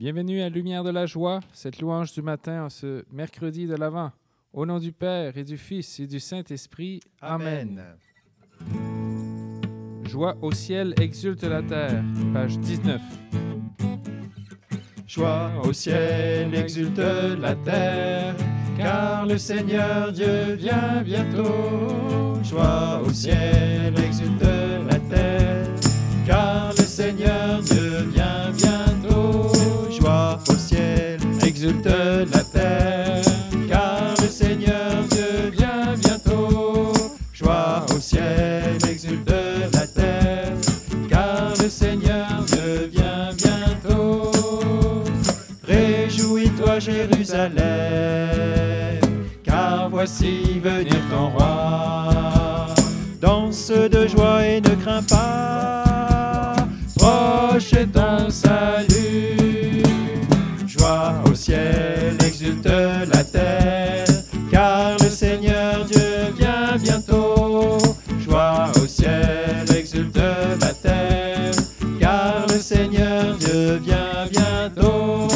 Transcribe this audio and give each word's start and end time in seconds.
Bienvenue 0.00 0.40
à 0.40 0.48
Lumière 0.48 0.82
de 0.82 0.88
la 0.88 1.04
joie, 1.04 1.40
cette 1.52 1.78
louange 1.78 2.14
du 2.14 2.22
matin 2.22 2.64
en 2.64 2.68
ce 2.70 3.04
mercredi 3.12 3.66
de 3.66 3.76
l'Avent. 3.76 4.12
Au 4.54 4.64
nom 4.64 4.78
du 4.78 4.92
Père 4.92 5.36
et 5.36 5.44
du 5.44 5.58
Fils 5.58 6.00
et 6.00 6.06
du 6.06 6.20
Saint-Esprit. 6.20 7.00
Amen. 7.20 7.82
Joie 10.04 10.38
au 10.40 10.52
ciel 10.52 10.94
exulte 10.98 11.44
la 11.44 11.62
terre. 11.62 12.02
Page 12.32 12.58
19. 12.60 12.98
Joie 15.06 15.50
au 15.64 15.72
ciel 15.74 16.54
exulte 16.54 17.02
la 17.38 17.54
terre, 17.56 18.34
car 18.78 19.26
le 19.26 19.36
Seigneur 19.36 20.12
Dieu 20.12 20.54
vient 20.54 21.02
bientôt. 21.04 22.42
Joie 22.42 23.02
au 23.04 23.10
ciel 23.12 23.92
exulte 24.02 24.48
la 24.88 24.98
terre, 24.98 25.68
car 26.26 26.70
le 26.70 26.84
Seigneur 26.84 27.60
Dieu 27.60 28.04
vient 28.14 28.19
exulte 31.70 31.88
la 31.88 31.99
au 61.24 61.34
ciel, 61.34 62.16
exulte 62.26 62.66
la 62.66 63.24
terre, 63.24 64.06
car 64.50 64.96
le 65.00 65.08
Seigneur 65.08 65.84
Dieu 65.84 66.32
vient 66.38 66.76
bientôt. 66.80 67.78
Joie 68.18 68.70
au 68.82 68.86
ciel, 68.86 69.64
exulte 69.76 70.20
la 70.60 70.72
terre, 70.72 71.52
car 71.98 72.46
le 72.48 72.58
Seigneur 72.60 73.36
Dieu 73.38 73.80
vient 73.84 74.26
bientôt. 74.30 75.28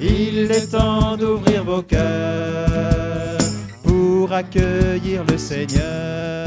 Il 0.00 0.50
est 0.50 0.70
temps 0.70 1.16
d'ouvrir 1.16 1.64
vos 1.64 1.82
cœurs 1.82 3.38
pour 3.82 4.32
accueillir 4.32 5.24
le 5.28 5.38
Seigneur. 5.38 6.43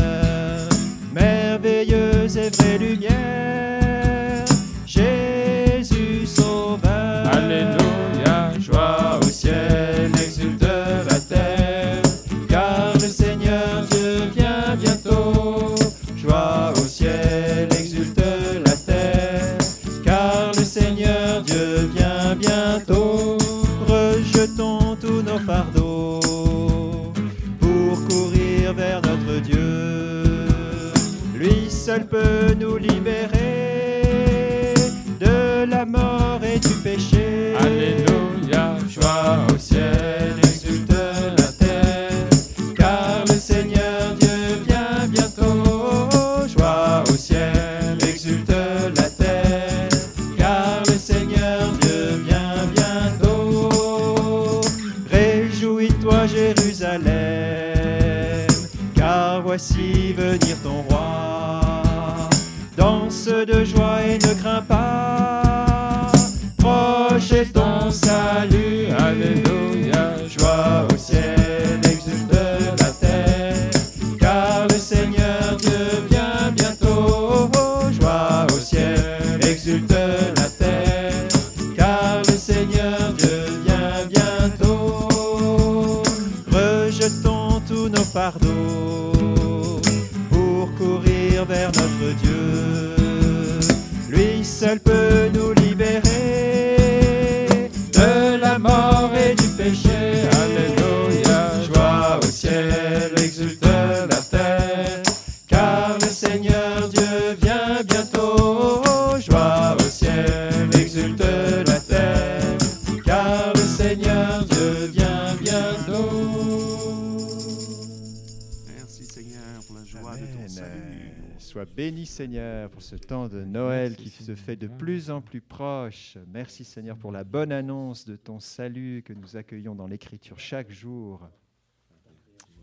Seigneur 122.17 122.72
pour 122.72 122.82
ce 122.82 122.95
temps 122.95 123.28
de 123.28 123.44
Noël 123.44 123.92
Merci, 123.92 124.04
qui 124.05 124.10
se 124.10 124.23
Seigneur. 124.23 124.39
fait 124.39 124.55
de 124.55 124.66
plus 124.66 125.11
en 125.11 125.22
plus 125.22 125.39
proche. 125.39 126.17
Merci 126.33 126.64
Seigneur 126.64 126.98
pour 126.98 127.11
la 127.11 127.23
bonne 127.23 127.52
annonce 127.52 128.06
de 128.06 128.16
ton 128.16 128.39
salut 128.39 129.04
que 129.06 129.13
nous 129.13 129.38
accueillons 129.38 129.75
dans 129.75 129.86
l'Écriture 129.86 130.39
chaque 130.39 130.72
jour. 130.72 131.30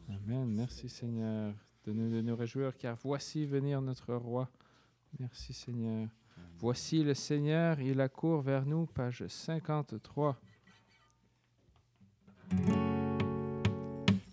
Amen. 0.08 0.48
Merci 0.48 0.88
Seigneur 0.88 1.54
de 1.86 1.92
nous, 1.92 2.10
de 2.10 2.20
nous 2.20 2.34
réjouir 2.34 2.76
car 2.76 2.96
voici 3.00 3.46
venir 3.46 3.80
notre 3.80 4.12
roi. 4.14 4.50
Merci 5.20 5.52
Seigneur. 5.52 6.08
Voici 6.58 7.04
le 7.04 7.14
Seigneur, 7.14 7.78
il 7.80 8.00
accourt 8.00 8.42
vers 8.42 8.66
nous, 8.66 8.86
page 8.86 9.24
53. 9.24 10.36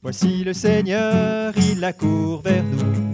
Voici 0.01 0.43
le 0.43 0.53
Seigneur, 0.53 1.53
il 1.59 1.83
accourt 1.83 2.41
vers 2.41 2.63
nous. 2.63 3.10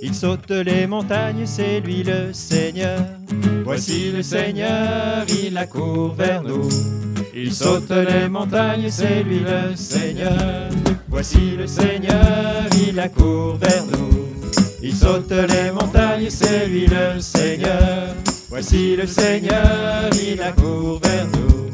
Il 0.00 0.14
saute 0.14 0.50
les 0.50 0.86
montagnes, 0.86 1.44
c'est 1.44 1.80
lui 1.80 2.02
le 2.02 2.32
Seigneur. 2.32 3.00
Voici 3.64 4.12
le 4.12 4.22
Seigneur, 4.22 5.24
il 5.44 5.56
accourt 5.58 6.14
vers 6.14 6.42
nous. 6.42 6.68
Il 7.34 7.52
saute 7.52 7.90
les 7.90 8.28
montagnes, 8.28 8.88
c'est 8.90 9.22
lui 9.22 9.40
le 9.40 9.74
Seigneur. 9.76 10.68
Voici 11.08 11.56
le 11.56 11.66
Seigneur, 11.66 12.66
il 12.88 12.98
accourt 13.00 13.56
vers 13.56 13.84
nous. 13.86 14.28
Il 14.82 14.94
saute 14.94 15.30
les 15.30 15.70
montagnes, 15.72 16.30
c'est 16.30 16.66
lui 16.66 16.86
le 16.86 17.20
Seigneur. 17.20 18.14
Voici 18.48 18.96
le 18.96 19.06
Seigneur, 19.06 20.10
il 20.14 20.40
accourt 20.40 21.00
vers 21.02 21.26
nous. 21.26 21.70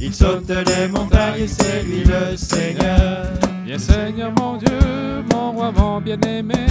Il 0.00 0.14
saute 0.14 0.48
les 0.48 0.88
montagnes, 0.88 1.46
c'est 1.46 1.82
lui 1.82 2.04
le 2.04 2.36
Seigneur. 2.36 3.26
Bien 3.64 3.78
Seigneur 3.78 4.32
mon 4.38 4.56
Dieu, 4.56 4.78
mon 5.32 5.52
roi, 5.52 5.72
mon 5.72 6.00
bien-aimé, 6.00 6.66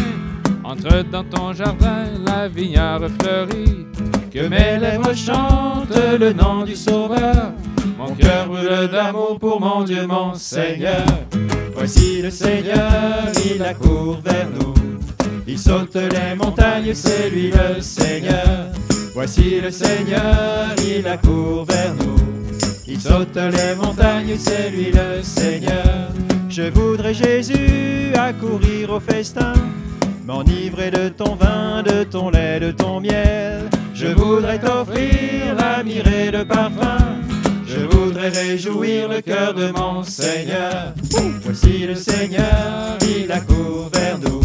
entre 0.66 1.04
dans 1.04 1.24
ton 1.24 1.54
jardin, 1.54 2.06
la 2.26 2.48
vignard 2.48 3.02
fleurit. 3.20 3.86
Que 4.32 4.48
mes 4.48 4.78
lèvres 4.80 5.16
chantent 5.16 5.96
le 6.20 6.34
nom 6.34 6.64
du 6.64 6.76
Sauveur. 6.76 7.54
Mon 7.98 8.14
cœur 8.16 8.48
brûle 8.48 8.90
d'amour 8.92 9.40
pour 9.40 9.62
mon 9.62 9.84
Dieu, 9.84 10.06
mon 10.08 10.34
Seigneur. 10.34 11.06
Voici 11.74 12.22
le 12.22 12.30
Seigneur, 12.30 13.32
il 13.46 13.64
accourt 13.64 14.20
vers 14.24 14.48
nous. 14.60 14.74
Il 15.48 15.60
saute 15.60 15.96
les 15.96 16.36
montagnes, 16.36 16.94
c'est 16.94 17.30
lui 17.30 17.52
le 17.52 17.82
Seigneur. 17.82 18.72
Voici 19.14 19.62
le 19.62 19.72
Seigneur, 19.72 20.76
il 20.86 21.08
accourt 21.08 21.66
vers 21.66 21.94
nous. 21.94 22.16
Il 22.88 23.00
saute 23.00 23.36
les 23.36 23.76
montagnes, 23.76 24.36
c'est 24.38 24.72
lui 24.72 24.92
le 24.92 25.22
Seigneur. 25.22 26.10
Je 26.50 26.64
voudrais 26.64 27.14
Jésus 27.14 28.14
accourir 28.16 28.92
au 28.92 29.00
festin, 29.00 29.54
m'enivrer 30.26 30.92
de 30.92 31.10
ton 31.10 31.36
vin, 31.36 31.84
de 31.84 32.04
ton 32.04 32.30
lait, 32.30 32.60
de 32.60 32.72
ton 32.72 33.00
miel. 33.00 33.70
Je 33.94 34.08
voudrais 34.08 34.60
t'offrir 34.60 35.56
la 35.58 35.84
et 35.86 36.32
le 36.32 36.46
parfum, 36.46 37.16
voudrais 38.16 38.30
réjouir 38.30 39.10
le 39.10 39.22
cœur 39.22 39.54
de 39.54 39.72
mon 39.72 40.04
Seigneur. 40.04 40.94
Voici 41.44 41.86
le 41.86 41.96
Seigneur, 41.96 42.98
il 43.02 43.32
accourt 43.32 43.90
vers 43.94 44.18
nous. 44.20 44.42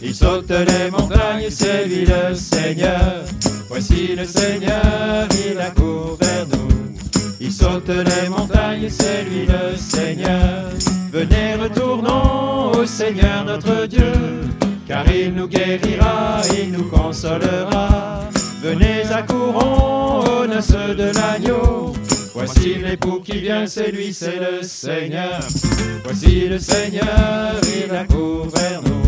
Il 0.00 0.14
saute 0.14 0.50
les 0.50 0.90
montagnes, 0.90 1.50
c'est 1.50 1.86
lui 1.86 2.04
le 2.04 2.34
Seigneur. 2.34 3.24
Voici 3.68 4.14
le 4.16 4.24
Seigneur, 4.24 5.26
il 5.48 5.58
accourt 5.58 6.18
vers 6.20 6.46
nous. 6.46 6.68
Il 7.40 7.52
saute 7.52 7.88
les 7.88 8.28
montagnes, 8.28 8.88
c'est 8.88 9.24
lui 9.24 9.46
le 9.46 9.76
Seigneur. 9.76 10.70
Venez, 11.12 11.56
retournons 11.60 12.72
au 12.72 12.86
Seigneur 12.86 13.44
notre 13.44 13.86
Dieu, 13.86 14.12
car 14.92 15.10
il 15.10 15.32
nous 15.32 15.48
guérira, 15.48 16.42
il 16.60 16.70
nous 16.70 16.84
consolera. 16.84 18.28
Venez, 18.62 19.10
accourons 19.10 20.20
aux 20.20 20.46
noces 20.46 20.68
de 21.02 21.10
l'agneau. 21.18 21.94
Voici 22.34 22.74
l'époux 22.74 23.20
qui 23.24 23.38
vient, 23.38 23.66
c'est 23.66 23.90
lui, 23.90 24.12
c'est 24.12 24.38
le 24.38 24.62
Seigneur. 24.62 25.40
Voici 26.04 26.46
le 26.46 26.58
Seigneur, 26.58 27.54
il 27.74 27.94
accourt 27.94 28.48
vers 28.54 28.82
nous. 28.82 29.02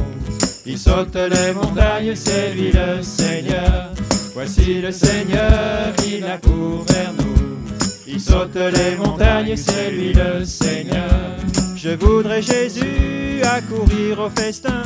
Il 0.64 0.78
saute 0.78 1.16
les 1.16 1.52
montagnes, 1.52 2.14
c'est 2.14 2.54
lui 2.54 2.72
le 2.72 3.02
Seigneur. 3.02 3.92
Voici 4.32 4.80
le 4.80 4.90
Seigneur, 4.90 5.92
il 6.06 6.24
accourt 6.24 6.86
vers 6.88 7.12
nous. 7.18 7.58
Il 8.06 8.20
saute 8.20 8.56
les 8.56 8.96
montagnes, 8.96 9.54
c'est 9.54 9.90
lui 9.90 10.14
le 10.14 10.46
Seigneur. 10.46 11.36
Je 11.76 11.90
voudrais 11.90 12.40
Jésus 12.40 13.42
accourir 13.42 14.20
au 14.20 14.30
festin, 14.30 14.82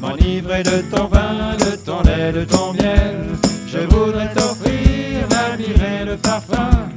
m'enivrer 0.00 0.62
de 0.62 0.82
ton 0.90 1.06
vin, 1.06 1.56
de 1.58 1.76
ton 1.76 2.02
lait, 2.02 2.32
de 2.32 2.44
ton 2.44 2.72
miel. 2.72 3.36
Je 3.66 3.78
voudrais 3.78 4.32
t'offrir 4.34 5.26
la 5.30 6.04
le 6.04 6.16
parfum. 6.16 6.88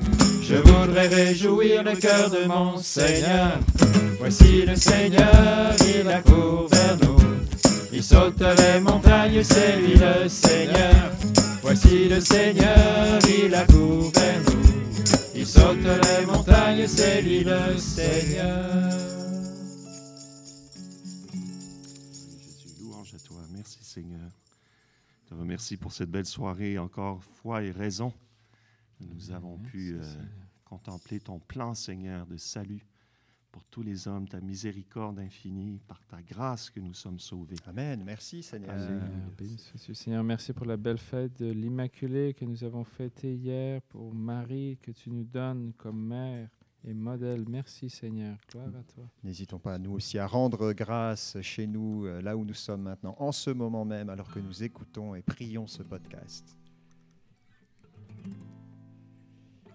Je 0.42 0.56
voudrais 0.56 1.08
réjouir 1.08 1.84
le 1.84 1.96
cœur 1.96 2.30
de 2.30 2.46
mon 2.46 2.78
Seigneur. 2.78 3.60
Voici 4.20 4.66
le 4.66 4.76
Seigneur, 4.76 5.74
il 5.80 6.08
accourt 6.10 6.68
vers 6.72 6.98
nous. 7.02 7.18
Il 7.92 8.04
saute 8.04 8.42
les 8.42 8.80
montagnes, 8.80 9.44
c'est 9.44 9.78
lui 9.78 9.94
le 9.96 10.28
Seigneur. 10.28 11.12
Voici 11.62 12.10
le 12.10 12.20
Seigneur, 12.20 13.20
il 13.44 13.54
accourt 13.56 14.12
vers 14.14 14.42
nous. 14.48 14.62
Il 15.36 15.48
saute 15.48 15.78
les 15.84 16.26
montagnes, 16.26 16.86
c'est 16.88 17.22
lui 17.22 17.44
le 17.44 17.78
Seigneur. 17.78 19.21
Seigneur. 23.92 24.32
Je 25.24 25.30
te 25.30 25.34
remercie 25.34 25.76
pour 25.76 25.92
cette 25.92 26.10
belle 26.10 26.26
soirée, 26.26 26.78
encore 26.78 27.22
foi 27.22 27.62
et 27.64 27.72
raison. 27.72 28.14
Nous 29.02 29.32
avons 29.32 29.58
pu 29.58 29.96
euh, 29.96 30.02
contempler 30.64 31.20
ton 31.20 31.40
plan, 31.40 31.74
Seigneur, 31.74 32.26
de 32.26 32.38
salut 32.38 32.86
pour 33.52 33.66
tous 33.66 33.82
les 33.82 34.08
hommes, 34.08 34.30
ta 34.30 34.40
miséricorde 34.40 35.20
infinie, 35.20 35.82
par 35.90 36.00
ta 36.06 36.22
grâce 36.22 36.70
que 36.70 36.80
nous 36.80 36.94
sommes 36.94 37.20
sauvés. 37.20 37.58
Amen. 37.66 38.02
Merci 38.06 38.44
Seigneur. 38.44 38.78
Seigneur, 39.94 40.24
merci 40.24 40.54
pour 40.54 40.66
la 40.66 40.78
belle 40.78 40.98
fête 40.98 41.38
de 41.42 41.52
l'Immaculée 41.52 42.34
que 42.34 42.46
nous 42.46 42.64
avons 42.64 42.86
fêtée 42.86 43.36
hier, 43.36 43.82
pour 43.90 44.14
Marie 44.14 44.78
que 44.82 44.92
tu 44.92 45.10
nous 45.10 45.26
donnes 45.26 45.74
comme 45.78 46.02
mère 46.02 46.48
et 46.88 46.94
modèle. 46.94 47.46
Merci 47.48 47.90
Seigneur, 47.90 48.38
gloire 48.52 48.68
à 48.68 48.84
toi. 48.94 49.04
N'hésitons 49.24 49.60
pas, 49.60 49.78
nous 49.78 49.94
aussi, 49.94 50.18
à 50.18 50.28
rendre 50.28 50.74
grâce 50.74 51.38
chez 51.42 51.68
nous, 51.68 52.06
euh, 52.06 52.22
là 52.22 52.36
où 52.36 52.46
nous 52.46 52.54
sommes 52.54 52.82
maintenant, 52.82 53.16
en 53.20 53.32
ce 53.32 53.50
moment 53.50 53.86
même, 53.86 54.10
alors 54.10 54.32
que 54.32 54.40
nous 54.40 54.64
écoutons 54.64 55.16
et 55.16 55.22
prions 55.22 55.68
ce 55.68 55.84
podcast. 55.84 56.58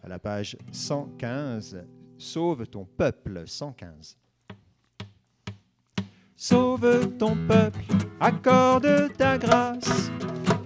À 0.02 0.08
la 0.08 0.18
page 0.18 0.56
115, 0.72 1.84
Sauve 2.18 2.66
ton 2.66 2.84
peuple, 2.84 3.42
115. 3.46 4.16
Sauve 6.34 7.16
ton 7.18 7.36
peuple, 7.46 7.80
accorde 8.20 9.12
ta 9.16 9.36
grâce. 9.36 10.10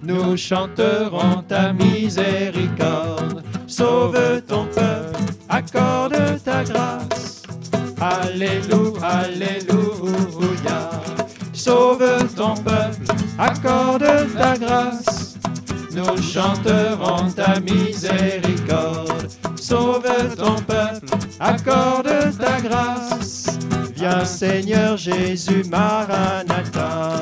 Nous 0.03 0.37
chanterons 0.37 1.43
ta 1.43 1.73
miséricorde. 1.73 3.43
Sauve 3.67 4.41
ton 4.47 4.65
peuple, 4.65 5.10
accorde 5.51 6.41
ta 6.43 6.63
grâce. 6.63 7.41
Alléluia, 7.99 9.01
Alléluia. 9.01 10.89
Sauve 11.53 12.33
ton 12.35 12.55
peuple, 12.55 13.05
accorde 13.37 14.05
ta 14.35 14.57
grâce. 14.57 15.35
Nous 15.93 16.21
chanterons 16.21 17.29
ta 17.35 17.59
miséricorde. 17.59 19.27
Sauve 19.57 20.35
ton 20.35 20.55
peuple, 20.55 21.05
accorde 21.39 22.37
ta 22.39 22.61
grâce. 22.61 23.47
Viens 23.95 24.25
Seigneur 24.25 24.97
Jésus, 24.97 25.63
Maranatha. 25.69 27.21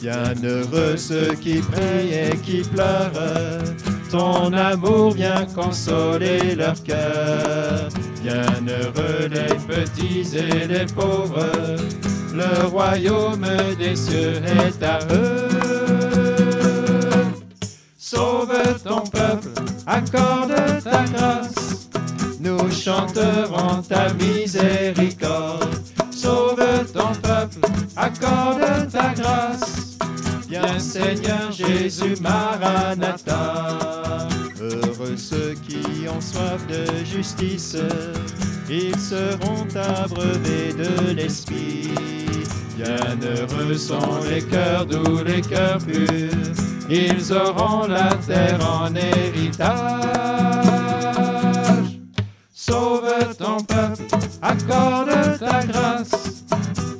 Bienheureux 0.00 0.96
ceux 0.96 1.34
qui 1.34 1.60
prient 1.60 2.14
et 2.14 2.36
qui 2.38 2.62
pleurent. 2.62 3.89
Ton 4.10 4.52
amour 4.52 5.12
vient 5.12 5.46
consoler 5.54 6.56
leur 6.56 6.82
cœur. 6.82 7.88
Bienheureux 8.22 9.28
les 9.30 9.54
petits 9.68 10.36
et 10.36 10.66
les 10.66 10.86
pauvres. 10.86 11.76
Le 12.34 12.66
royaume 12.66 13.46
des 13.78 13.94
cieux 13.94 14.42
est 14.44 14.82
à 14.82 14.98
eux. 15.12 15.48
Sauve 17.96 18.52
ton 18.82 19.02
peuple, 19.02 19.48
accorde 19.86 20.54
ta 20.82 21.04
grâce. 21.04 21.88
Nous 22.40 22.70
chanterons 22.72 23.82
ta 23.88 24.12
miséricorde. 24.14 25.68
Sauve 26.10 26.66
ton 26.92 27.12
peuple, 27.22 27.60
accorde 27.96 28.90
ta 28.90 29.14
grâce. 29.14 29.89
Viens 30.50 30.80
Seigneur 30.80 31.52
Jésus, 31.52 32.16
Maranatha. 32.20 33.78
Heureux 34.60 35.16
ceux 35.16 35.54
qui 35.68 36.08
ont 36.08 36.20
soif 36.20 36.66
de 36.66 37.04
justice, 37.04 37.76
ils 38.68 38.98
seront 38.98 39.68
abreuvés 39.76 40.72
de 40.72 41.12
l'Esprit. 41.12 41.92
Bienheureux 42.76 43.74
sont 43.74 44.24
les 44.28 44.42
cœurs 44.42 44.86
doux, 44.86 45.22
les 45.24 45.40
cœurs 45.40 45.78
purs, 45.78 46.32
ils 46.90 47.32
auront 47.32 47.86
la 47.86 48.12
terre 48.26 48.58
en 48.68 48.92
héritage. 48.96 49.70
Sauve 52.52 53.36
ton 53.38 53.62
peuple, 53.62 54.02
accorde 54.42 55.38
ta 55.38 55.64
grâce, 55.64 56.42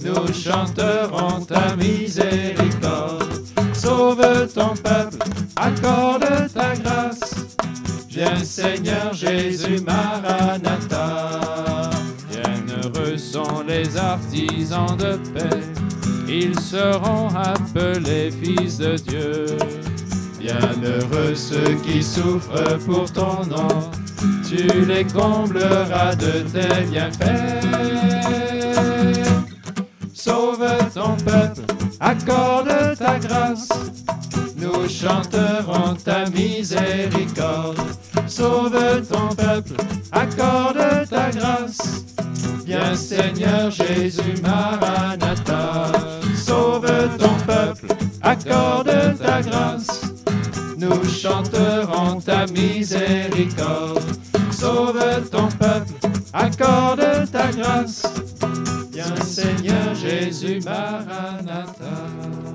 nous 0.04 0.32
chanterons 0.32 1.44
ta 1.44 1.74
miséricorde. 1.74 2.69
Ton 4.52 4.74
peuple, 4.74 5.16
accorde 5.54 6.26
ta 6.52 6.74
grâce. 6.74 7.56
Viens 8.08 8.42
Seigneur 8.42 9.14
Jésus, 9.14 9.80
Maranatha. 9.86 11.38
Bienheureux 12.28 13.16
sont 13.16 13.62
les 13.66 13.96
artisans 13.96 14.96
de 14.96 15.16
paix, 15.32 15.60
ils 16.28 16.58
seront 16.58 17.28
appelés 17.28 18.32
fils 18.32 18.78
de 18.78 18.96
Dieu. 18.96 19.46
Bienheureux 20.40 21.36
ceux 21.36 21.74
qui 21.84 22.02
souffrent 22.02 22.76
pour 22.86 23.12
ton 23.12 23.46
nom, 23.46 23.90
tu 24.48 24.84
les 24.84 25.04
combleras 25.04 26.16
de 26.16 26.42
tes 26.50 26.82
bienfaits. 26.90 27.60
Sauve 30.12 30.66
ton 30.92 31.14
peuple, 31.24 31.62
accorde 32.00 32.96
ta 32.98 33.16
grâce. 33.18 33.68
Nous 35.02 35.08
chanterons 35.08 35.94
ta 35.94 36.28
miséricorde. 36.28 37.78
Sauve 38.26 39.02
ton 39.08 39.34
peuple, 39.34 39.74
accorde 40.12 41.08
ta 41.08 41.30
grâce. 41.30 42.04
Viens 42.66 42.94
Seigneur 42.94 43.70
Jésus, 43.70 44.34
Maranatha. 44.42 45.86
Sauve 46.36 46.86
ton 47.18 47.34
peuple, 47.46 47.86
accorde 48.20 49.18
ta 49.18 49.40
grâce. 49.40 50.02
Nous 50.76 51.04
chanterons 51.08 52.20
ta 52.20 52.44
miséricorde. 52.48 54.02
Sauve 54.50 55.30
ton 55.30 55.48
peuple, 55.48 55.94
accorde 56.34 57.30
ta 57.32 57.50
grâce. 57.52 58.02
Viens 58.92 59.16
Seigneur 59.24 59.94
Jésus, 59.94 60.60
Maranatha. 60.62 62.49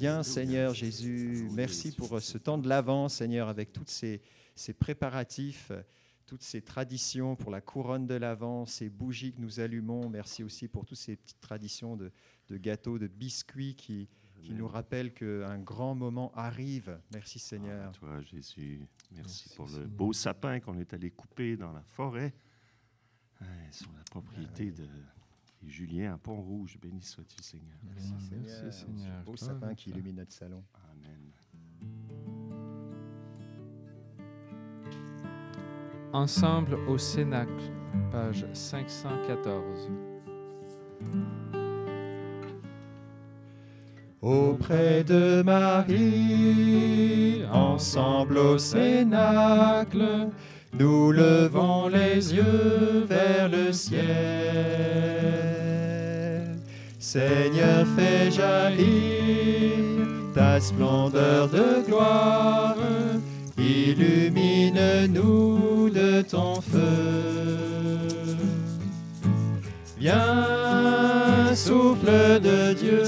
Viens 0.00 0.22
Seigneur 0.22 0.72
Jésus. 0.72 1.46
Merci 1.52 1.92
pour 1.92 2.16
euh, 2.16 2.20
ce 2.20 2.38
temps 2.38 2.56
de 2.56 2.66
l'Avent, 2.66 3.10
Seigneur, 3.10 3.48
avec 3.48 3.70
tous 3.70 3.84
ces, 3.86 4.22
ces 4.54 4.72
préparatifs, 4.72 5.70
euh, 5.72 5.82
toutes 6.26 6.42
ces 6.42 6.62
traditions 6.62 7.36
pour 7.36 7.50
la 7.50 7.60
couronne 7.60 8.06
de 8.06 8.14
l'Avent, 8.14 8.64
ces 8.64 8.88
bougies 8.88 9.34
que 9.34 9.40
nous 9.42 9.60
allumons. 9.60 10.08
Merci 10.08 10.42
aussi 10.42 10.68
pour 10.68 10.86
toutes 10.86 10.96
ces 10.96 11.16
petites 11.16 11.40
traditions 11.40 11.96
de, 11.96 12.10
de 12.48 12.56
gâteaux, 12.56 12.98
de 12.98 13.08
biscuits 13.08 13.74
qui 13.74 14.08
qui 14.42 14.54
nous 14.54 14.68
rappelle 14.68 15.12
qu'un 15.12 15.58
grand 15.58 15.94
moment 15.94 16.32
arrive. 16.34 16.98
Merci 17.12 17.38
Seigneur. 17.38 17.92
Ah, 17.94 17.98
toi, 17.98 18.22
Jésus, 18.22 18.80
merci, 19.12 19.44
Merci, 19.44 19.54
pour 19.54 19.66
le 19.66 19.72
Seigneur. 19.72 19.88
beau 19.90 20.12
sapin 20.14 20.60
qu'on 20.60 20.78
est 20.78 20.94
allé 20.94 21.10
couper 21.10 21.58
dans 21.58 21.72
la 21.72 21.82
forêt, 21.82 22.32
hein, 23.42 23.44
sur 23.70 23.92
la 23.92 24.02
propriété 24.10 24.70
de 24.72 24.86
et 25.64 25.68
Julien 25.68 26.14
à 26.14 26.18
Pont-Rouge. 26.18 26.78
Béni 26.80 27.02
sois-tu, 27.02 27.42
Seigneur. 27.42 27.76
Merci 27.84 28.12
Seigneur. 28.28 28.62
Merci, 28.62 28.80
Seigneur. 28.80 29.22
beau 29.24 29.36
sapin 29.36 29.74
qui 29.74 29.90
illumine 29.90 30.16
notre 30.16 30.32
salon. 30.32 30.62
Amen. 30.74 31.30
Ensemble 36.12 36.74
au 36.88 36.98
Cénacle, 36.98 37.72
page 38.10 38.44
514. 38.52 39.88
Auprès 44.20 45.02
de 45.02 45.42
Marie, 45.42 47.42
ensemble 47.50 48.36
au 48.36 48.58
Cénacle, 48.58 50.28
nous 50.78 51.12
levons 51.12 51.88
les 51.88 52.34
yeux 52.34 53.04
vers 53.08 53.48
le 53.48 53.72
ciel. 53.72 54.04
Seigneur, 56.98 57.86
fais 57.96 58.30
jaillir 58.30 59.80
ta 60.34 60.60
splendeur 60.60 61.48
de 61.48 61.84
gloire, 61.86 62.76
illumine-nous 63.58 64.70
de 65.90 66.22
ton 66.22 66.60
feu. 66.60 66.78
Viens, 69.98 71.54
souffle 71.54 72.40
de 72.40 72.72
Dieu. 72.74 73.02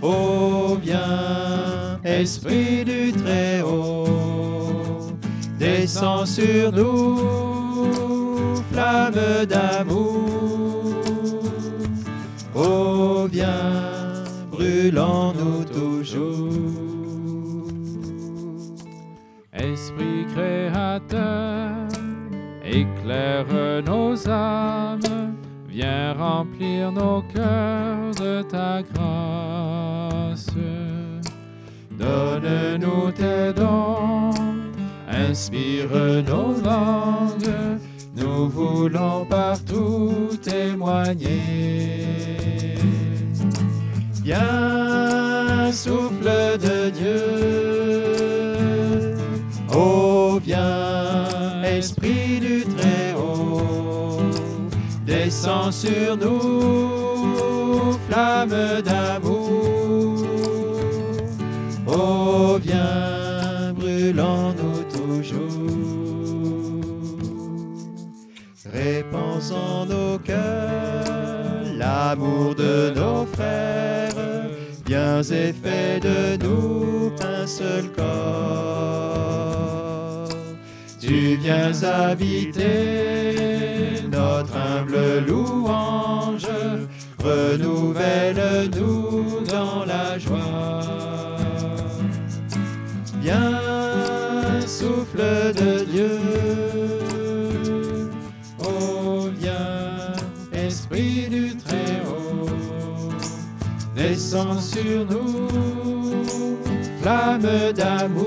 Oh, 0.00 0.78
viens, 0.82 1.98
Esprit 2.04 2.84
du. 2.84 2.99
Descends 5.92 6.24
sur 6.24 6.70
nous, 6.70 7.16
flamme 8.70 9.44
d'amour. 9.44 10.94
Oh, 12.54 13.26
viens, 13.28 14.22
brûlons-nous 14.52 15.64
toujours. 15.64 16.52
Esprit 19.52 20.26
créateur, 20.32 21.88
éclaire 22.64 23.82
nos 23.84 24.28
âmes, 24.28 25.34
viens 25.68 26.12
remplir 26.12 26.92
nos 26.92 27.22
cœurs 27.34 28.14
de 28.16 28.42
ta 28.42 28.80
grâce. 28.82 30.54
Donne-nous 31.98 33.10
tes 33.10 33.29
inspire 35.30 35.88
nos 36.26 36.60
langues, 36.60 37.54
nous 38.16 38.48
voulons 38.48 39.24
partout 39.26 40.30
témoigner. 40.42 42.04
Viens, 44.24 45.70
souffle 45.72 46.58
de 46.66 46.90
Dieu. 46.90 47.24
Oh, 49.72 50.40
viens, 50.44 51.62
Esprit 51.62 52.40
du 52.40 52.64
Très-Haut. 52.64 54.18
Descends 55.06 55.70
sur 55.70 56.16
nous, 56.16 57.92
flamme 58.08 58.82
d'amour. 58.84 60.26
Oh, 61.86 62.58
viens, 62.60 63.72
brûlons-nous 63.74 64.49
toujours. 65.20 65.50
En 69.52 69.86
nos 69.86 70.18
cœurs 70.18 71.64
l'amour 71.76 72.54
de 72.54 72.92
nos 72.94 73.26
frères. 73.26 74.14
Viens 74.86 75.22
et 75.22 75.52
fais 75.52 75.98
de 76.00 76.36
nous 76.42 77.12
un 77.20 77.46
seul 77.46 77.90
corps. 77.96 79.08
Tu 81.00 81.36
viens 81.36 81.72
habiter 81.82 83.34
notre 84.12 84.56
humble 84.56 85.24
louange. 85.26 86.46
Renouvelle-nous 87.18 88.99
Sur 104.58 105.06
nous, 105.06 105.48
flamme 107.00 107.72
d'amour. 107.74 108.26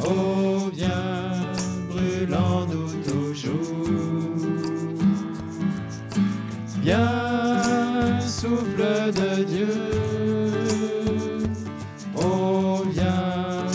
Oh, 0.00 0.70
viens, 0.72 0.88
brûlons-nous 1.90 2.90
toujours. 3.02 3.52
Viens, 6.82 8.20
souffle 8.20 9.12
de 9.12 9.44
Dieu. 9.44 9.68
Oh, 12.16 12.82
viens, 12.92 13.66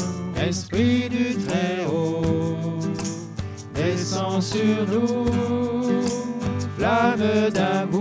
Esprit 0.48 1.10
du 1.10 1.36
Très-Haut. 1.36 2.80
Descends 3.76 4.42
sur 4.42 4.88
nous, 4.90 5.26
flamme 6.78 7.50
d'amour. 7.54 8.01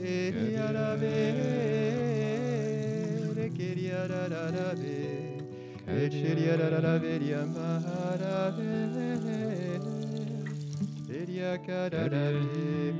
Keriya 0.00 0.66
kararabe, 11.66 12.94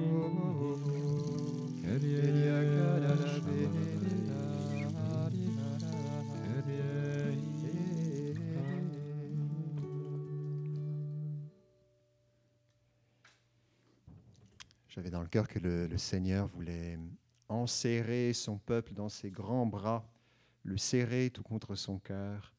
keriya 1.81 2.59
kararabe. 2.69 3.90
J'avais 14.91 15.11
dans 15.11 15.23
le 15.23 15.29
cœur 15.29 15.47
que 15.47 15.61
le, 15.61 15.97
Seigneur 15.99 16.49
voulait 16.49 16.99
enserrer 17.49 18.33
son 18.33 18.59
peuple 18.59 18.93
dans 18.93 19.09
ses 19.09 19.31
grands 19.31 19.67
bras, 19.67 20.05
le 20.65 20.77
serrer 20.77 21.31
tout 21.31 21.45
contre 21.45 21.77
son 21.77 22.01
cœur. 22.01 22.53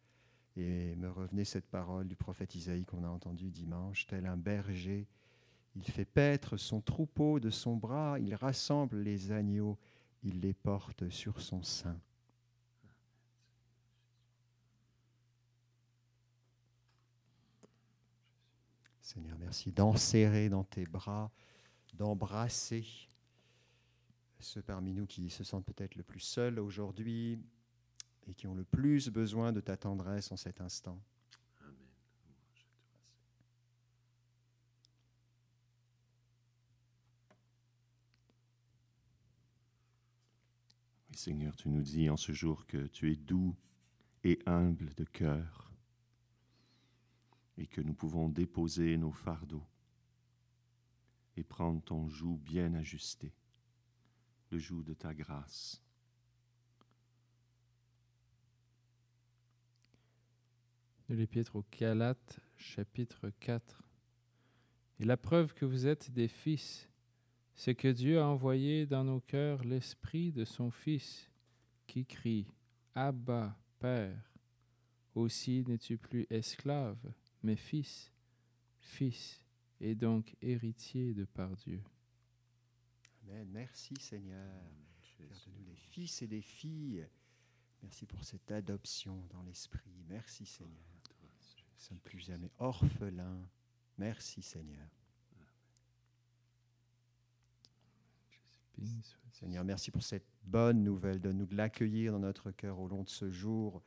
Et 0.56 0.96
me 0.96 1.10
revenait 1.10 1.44
cette 1.44 1.68
parole 1.68 2.08
du 2.08 2.16
prophète 2.16 2.56
Isaïe 2.56 2.86
qu'on 2.86 3.04
a 3.04 3.10
entendu 3.10 3.52
dimanche, 3.52 4.08
tel 4.08 4.26
un 4.26 4.38
berger, 4.38 5.08
il 5.76 5.84
fait 5.84 6.06
paître 6.06 6.56
son 6.56 6.80
troupeau 6.80 7.40
de 7.42 7.50
son 7.50 7.76
bras, 7.76 8.18
il 8.20 8.34
rassemble 8.34 9.00
les 9.00 9.34
agneaux, 9.34 9.78
il 10.24 10.40
les 10.40 10.54
porte 10.54 11.10
sur 11.10 11.42
son 11.42 11.64
sein. 11.64 11.98
Seigneur, 19.02 19.38
merci 19.38 19.72
d'enserrer 19.74 20.48
dans 20.48 20.64
tes 20.64 20.86
bras, 20.86 21.30
d'embrasser 21.93 22.86
ceux 24.39 24.62
parmi 24.62 24.93
nous 24.93 25.05
qui 25.05 25.29
se 25.29 25.43
sentent 25.43 25.65
peut-être 25.65 25.95
le 25.95 26.03
plus 26.03 26.19
seuls 26.19 26.60
aujourd'hui 26.60 27.39
et 28.27 28.33
qui 28.33 28.48
ont 28.48 28.55
le 28.55 28.63
plus 28.63 29.10
besoin 29.10 29.51
de 29.51 29.62
ta 29.62 29.77
tendresse 29.77 30.31
en 30.31 30.38
cet 30.38 30.62
instant. 30.62 31.00
Oui, 41.10 41.17
Seigneur, 41.17 41.55
tu 41.55 41.69
nous 41.69 41.81
dis 41.81 42.10
en 42.10 42.17
ce 42.17 42.31
jour 42.31 42.65
que 42.65 42.88
tu 42.88 43.12
es 43.12 43.15
doux 43.15 43.55
et 44.24 44.39
humble 44.45 44.93
de 44.95 45.03
cœur 45.03 45.71
et 47.57 47.67
que 47.67 47.81
nous 47.81 47.93
pouvons 47.93 48.29
déposer 48.29 48.98
nos 48.98 49.12
fardeaux 49.12 49.65
et 51.41 51.43
prendre 51.43 51.81
ton 51.81 52.07
joug 52.07 52.38
bien 52.38 52.75
ajusté, 52.75 53.33
le 54.51 54.60
joug 54.60 54.83
de 54.83 54.93
ta 54.93 55.12
grâce. 55.12 55.81
de 61.10 61.15
l'Épître 61.15 61.57
aux 61.57 61.65
Galates, 61.77 62.39
chapitre 62.55 63.31
4. 63.41 63.83
Et 65.00 65.03
la 65.03 65.17
preuve 65.17 65.53
que 65.53 65.65
vous 65.65 65.86
êtes 65.86 66.10
des 66.12 66.29
fils, 66.29 66.88
c'est 67.53 67.75
que 67.75 67.89
Dieu 67.89 68.21
a 68.21 68.27
envoyé 68.27 68.86
dans 68.86 69.03
nos 69.03 69.19
cœurs 69.19 69.65
l'Esprit 69.65 70.31
de 70.31 70.45
son 70.45 70.71
Fils, 70.71 71.29
qui 71.86 72.05
crie 72.05 72.48
Abba, 72.95 73.60
Père. 73.79 74.31
Aussi 75.13 75.65
n'es-tu 75.67 75.98
plus 75.98 76.27
esclave, 76.29 77.12
mais 77.43 77.57
fils, 77.57 78.10
fils, 78.79 79.43
et 79.82 79.96
donc 79.96 80.36
héritier 80.42 81.14
de 81.14 81.26
par 81.26 81.56
Dieu. 81.58 81.82
Amen. 83.24 83.48
Merci 83.52 83.96
Seigneur. 84.00 84.54
Faire 85.18 85.28
de 85.28 85.52
nous 85.58 85.64
des 85.64 85.76
fils 85.76 86.22
et 86.22 86.28
des 86.28 86.42
filles. 86.42 87.06
Merci 87.82 88.06
pour 88.06 88.24
cette 88.24 88.52
adoption 88.52 89.26
dans 89.32 89.42
l'esprit. 89.42 90.04
Merci 90.08 90.46
Seigneur. 90.46 90.78
Nous 91.22 91.28
ne 91.28 91.82
sommes 91.82 92.00
plus 92.00 92.20
jamais 92.20 92.52
orphelins. 92.60 93.50
Merci 93.98 94.42
Seigneur. 94.42 94.88
Seigneur, 99.32 99.64
merci 99.64 99.92
pour 99.92 100.04
cette 100.04 100.26
bonne 100.44 100.84
nouvelle, 100.84 101.22
de 101.22 101.32
nous 101.32 101.46
de 101.46 101.56
l'accueillir 101.56 102.14
dans 102.14 102.20
notre 102.20 102.52
cœur 102.52 102.80
au 102.80 102.88
long 102.88 103.04
de 103.04 103.10
ce 103.10 103.30
jour, 103.30 103.84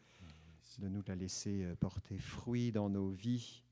de 0.79 0.89
nous 0.89 1.03
la 1.07 1.17
laisser 1.17 1.65
euh, 1.65 1.75
porter 1.77 2.19
fruit 2.19 2.73
dans 2.73 2.89
nos 2.89 3.11
vies. 3.11 3.64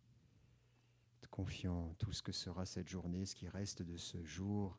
Te 1.32 1.36
confions 1.36 1.94
tout 1.98 2.12
ce 2.12 2.20
que 2.20 2.30
sera 2.30 2.66
cette 2.66 2.90
journée, 2.90 3.24
ce 3.24 3.34
qui 3.34 3.48
reste 3.48 3.80
de 3.80 3.96
ce 3.96 4.22
jour, 4.22 4.78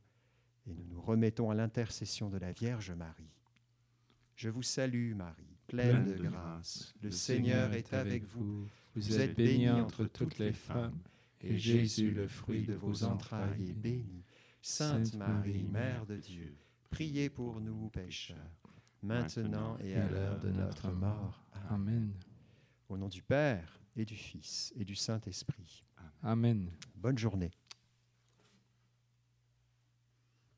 et 0.67 0.73
nous 0.75 0.85
nous 0.85 1.01
remettons 1.01 1.49
à 1.49 1.55
l'intercession 1.55 2.29
de 2.29 2.37
la 2.37 2.51
Vierge 2.51 2.91
Marie. 2.91 3.33
Je 4.35 4.49
vous 4.49 4.61
salue 4.61 5.15
Marie, 5.15 5.57
pleine 5.65 6.05
de 6.05 6.13
grâce. 6.13 6.93
Le 7.01 7.09
Seigneur 7.09 7.73
est 7.73 7.91
avec 7.95 8.23
vous. 8.25 8.67
Vous 8.93 9.19
êtes 9.19 9.35
bénie 9.35 9.67
entre 9.67 10.05
toutes 10.05 10.37
les 10.37 10.53
femmes, 10.53 10.99
et 11.41 11.57
Jésus, 11.57 12.11
le 12.11 12.27
fruit 12.27 12.67
de 12.67 12.75
vos 12.75 13.03
entrailles, 13.03 13.69
est 13.71 13.73
béni. 13.73 14.23
Sainte 14.61 15.15
Marie, 15.15 15.63
Mère 15.63 16.05
de 16.05 16.17
Dieu, 16.17 16.55
priez 16.91 17.31
pour 17.31 17.61
nous 17.61 17.89
pécheurs, 17.89 18.37
maintenant 19.01 19.75
et 19.79 19.95
à 19.95 20.07
l'heure 20.07 20.39
de 20.39 20.51
notre 20.51 20.91
mort. 20.91 21.47
Amen. 21.69 22.13
Au 22.89 22.97
nom 22.97 23.09
du 23.09 23.23
Père 23.23 23.79
et 23.95 24.05
du 24.05 24.15
Fils 24.15 24.71
et 24.75 24.85
du 24.85 24.93
Saint-Esprit. 24.93 25.83
Amen. 26.23 26.71
Bonne 26.95 27.17
journée. 27.17 27.51